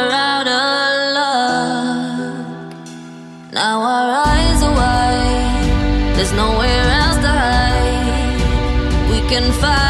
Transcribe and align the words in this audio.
we're 0.00 0.12
out 0.12 0.46
of 0.46 1.12
luck. 1.18 2.74
Now 3.52 3.80
our 3.80 4.10
eyes 4.26 4.62
are 4.62 4.74
wide, 4.82 6.16
there's 6.16 6.32
nowhere 6.32 6.86
else 7.02 7.18
to 7.24 7.32
hide. 7.42 8.40
We 9.10 9.18
can 9.28 9.52
fight, 9.52 9.89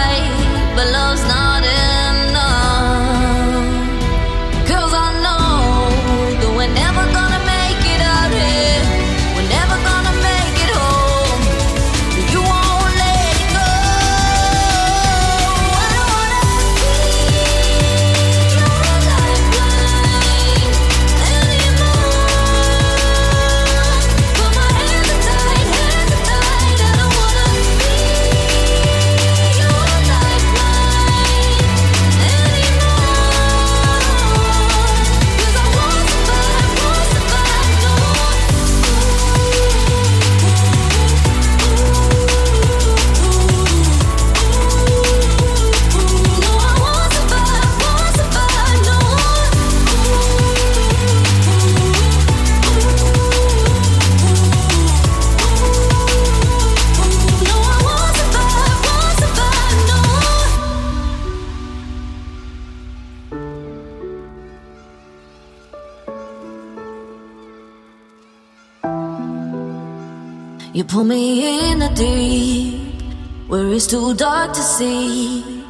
pull 70.91 71.05
me 71.05 71.71
in 71.71 71.79
the 71.79 71.89
deep, 71.91 73.01
where 73.47 73.69
it's 73.73 73.87
too 73.87 74.13
dark 74.15 74.53
to 74.53 74.61
see. 74.61 75.65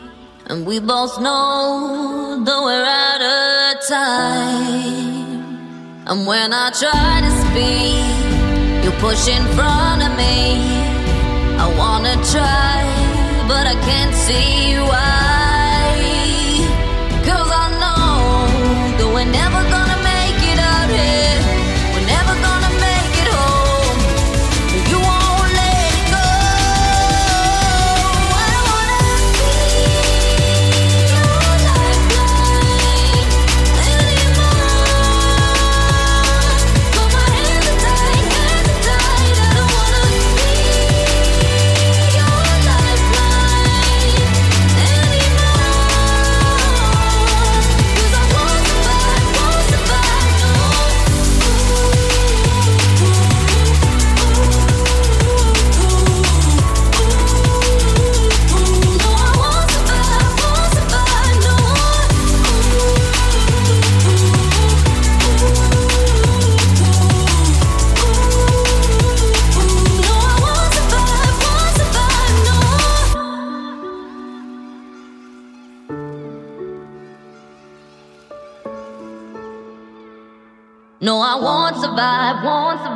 And 0.46 0.66
we 0.66 0.80
both 0.80 1.20
know 1.20 2.42
that 2.42 2.60
we're 2.66 2.86
out 3.04 3.22
of 3.34 3.86
time. 3.86 5.36
And 6.06 6.26
when 6.26 6.54
I 6.54 6.70
try 6.70 7.20
to 7.26 7.32
speak, 7.44 8.00
you 8.82 8.90
push 8.98 9.28
in 9.28 9.44
front 9.56 10.00
of 10.06 10.12
me. 10.16 10.38
I 11.64 11.66
wanna 11.76 12.16
try, 12.32 12.80
but 13.46 13.66
I 13.66 13.76
can't 13.88 14.14
see 14.14 14.78
why. 14.88 15.29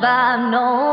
No, 0.05 0.11
I 0.11 0.37
won't 0.37 0.84